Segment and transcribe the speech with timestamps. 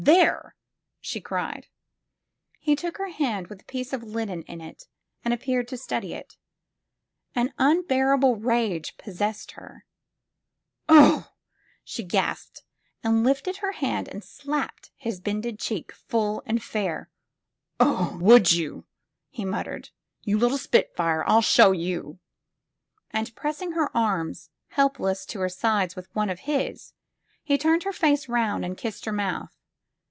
[0.03, 0.55] "There!"
[0.99, 1.67] she cried.
[2.57, 4.87] He took her hand with the piece of linen in it
[5.23, 6.37] and appeared to study it.
[7.35, 9.85] An unbearable rage possessed her.
[10.87, 11.33] 206 THE FILM OF FATE" Oh!"
[11.85, 12.63] she gasped,
[13.03, 17.11] and lifted her hand and slapped his bended cheek full and fair.
[17.37, 18.85] *' Ah, would you T'
[19.37, 19.91] he muttered.
[20.13, 21.23] '* You little spitfire!
[21.29, 22.17] Ill show you!"
[23.11, 26.93] And pressing her arms helpless to her sides with one of his,
[27.43, 29.55] he turned her face round and kissed her mouth.